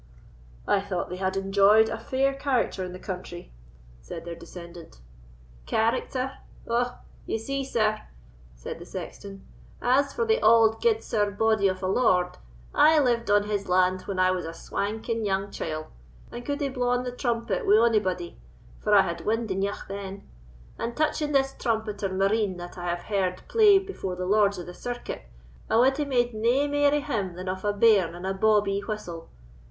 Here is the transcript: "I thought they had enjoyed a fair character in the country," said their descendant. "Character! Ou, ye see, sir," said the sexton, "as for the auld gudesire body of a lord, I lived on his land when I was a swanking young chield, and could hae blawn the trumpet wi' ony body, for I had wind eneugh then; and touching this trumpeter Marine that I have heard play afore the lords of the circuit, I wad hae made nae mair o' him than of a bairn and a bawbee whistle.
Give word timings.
"I 0.67 0.81
thought 0.81 1.11
they 1.11 1.17
had 1.17 1.37
enjoyed 1.37 1.87
a 1.87 1.99
fair 1.99 2.33
character 2.33 2.83
in 2.83 2.91
the 2.91 2.97
country," 2.97 3.51
said 4.01 4.25
their 4.25 4.33
descendant. 4.33 4.99
"Character! 5.67 6.39
Ou, 6.67 6.85
ye 7.27 7.37
see, 7.37 7.63
sir," 7.63 8.01
said 8.55 8.79
the 8.79 8.85
sexton, 8.87 9.45
"as 9.79 10.11
for 10.11 10.25
the 10.25 10.41
auld 10.41 10.81
gudesire 10.81 11.29
body 11.29 11.67
of 11.67 11.83
a 11.83 11.87
lord, 11.87 12.39
I 12.73 12.97
lived 12.97 13.29
on 13.29 13.43
his 13.43 13.69
land 13.69 14.01
when 14.07 14.17
I 14.17 14.31
was 14.31 14.43
a 14.43 14.55
swanking 14.55 15.23
young 15.23 15.51
chield, 15.51 15.85
and 16.31 16.43
could 16.43 16.61
hae 16.61 16.69
blawn 16.69 17.03
the 17.03 17.11
trumpet 17.11 17.67
wi' 17.67 17.77
ony 17.77 17.99
body, 17.99 18.39
for 18.79 18.95
I 18.95 19.01
had 19.03 19.23
wind 19.23 19.51
eneugh 19.51 19.87
then; 19.87 20.27
and 20.79 20.97
touching 20.97 21.31
this 21.31 21.53
trumpeter 21.53 22.09
Marine 22.09 22.57
that 22.57 22.75
I 22.75 22.85
have 22.89 23.03
heard 23.03 23.43
play 23.47 23.75
afore 23.77 24.15
the 24.15 24.25
lords 24.25 24.57
of 24.57 24.65
the 24.65 24.73
circuit, 24.73 25.25
I 25.69 25.77
wad 25.77 25.97
hae 25.97 26.05
made 26.05 26.33
nae 26.33 26.65
mair 26.67 26.91
o' 26.91 27.01
him 27.01 27.35
than 27.35 27.47
of 27.47 27.63
a 27.63 27.71
bairn 27.71 28.15
and 28.15 28.25
a 28.25 28.33
bawbee 28.33 28.79
whistle. 28.81 29.29